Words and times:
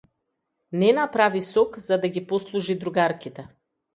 Нена 0.71 1.09
прави 1.11 1.41
сок 1.41 1.77
за 1.77 1.97
да 1.97 2.09
ги 2.09 2.27
послужи 2.27 2.79
другарките. 2.79 3.47